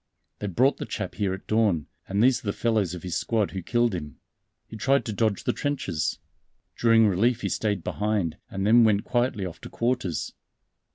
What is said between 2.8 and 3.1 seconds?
of